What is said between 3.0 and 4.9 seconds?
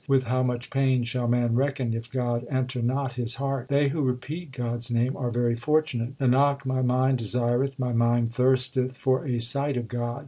his heart? They who repeat God s